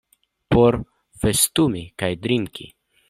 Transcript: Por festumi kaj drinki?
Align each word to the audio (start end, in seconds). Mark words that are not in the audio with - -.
Por 0.53 0.77
festumi 1.25 1.85
kaj 2.05 2.11
drinki? 2.25 2.69